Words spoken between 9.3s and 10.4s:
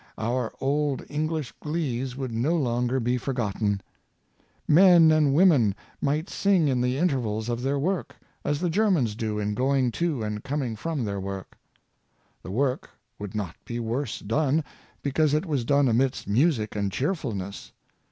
in going to